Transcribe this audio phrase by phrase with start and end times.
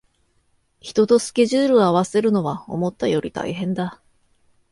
[0.79, 4.01] 人とスケジュールを合わせるのは思ったより大変だ